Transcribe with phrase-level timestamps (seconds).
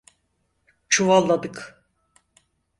[0.89, 1.85] Çuvalladık.